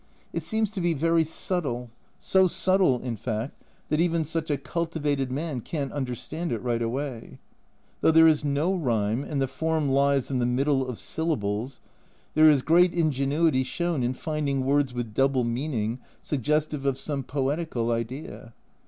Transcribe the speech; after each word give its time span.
It 0.33 0.41
seems 0.41 0.71
to 0.71 0.81
be 0.81 0.95
very 0.95 1.23
subtle, 1.23 1.91
so 2.17 2.47
subtle, 2.47 3.01
in 3.03 3.15
fact, 3.15 3.61
that 3.89 4.01
even 4.01 4.25
such 4.25 4.49
a 4.49 4.57
cultivated 4.57 5.31
man 5.31 5.61
can't 5.61 5.91
understand 5.91 6.51
it 6.51 6.57
right 6.63 6.81
away. 6.81 7.37
Though 7.99 8.09
there 8.09 8.25
is 8.25 8.43
no 8.43 8.73
rhyme 8.73 9.23
and 9.23 9.39
the 9.39 9.47
form 9.47 9.89
lies 9.89 10.31
in 10.31 10.39
the 10.39 10.47
middle 10.47 10.87
of 10.89 10.97
syllables, 10.97 11.81
there 12.33 12.49
is 12.49 12.63
great 12.63 12.95
ingenuity 12.95 13.63
shown 13.63 14.01
in 14.01 14.15
finding 14.15 14.65
words 14.65 14.91
with 14.91 15.13
double 15.13 15.43
meaning 15.43 15.99
suggestive 16.23 16.83
of 16.83 16.95
A 16.95 16.97
Journal 16.97 17.21
from 17.23 17.23
Japan 17.23 17.43
161 17.45 17.65
some 17.67 17.83
poetical 17.83 17.91
idea. 17.91 18.53